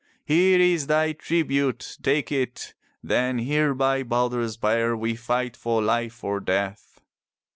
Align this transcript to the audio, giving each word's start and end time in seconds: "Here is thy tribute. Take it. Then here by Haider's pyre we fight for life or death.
"Here 0.25 0.59
is 0.59 0.87
thy 0.87 1.11
tribute. 1.11 1.99
Take 2.01 2.31
it. 2.31 2.73
Then 3.03 3.37
here 3.37 3.75
by 3.75 4.01
Haider's 4.03 4.57
pyre 4.57 4.97
we 4.97 5.15
fight 5.15 5.55
for 5.55 5.79
life 5.79 6.23
or 6.23 6.39
death. 6.39 6.99